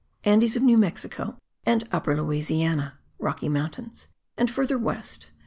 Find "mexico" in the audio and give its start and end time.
0.79-1.37